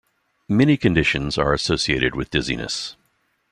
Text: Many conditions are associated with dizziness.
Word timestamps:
Many 0.49 0.77
conditions 0.77 1.37
are 1.37 1.53
associated 1.53 2.15
with 2.15 2.31
dizziness. 2.31 2.95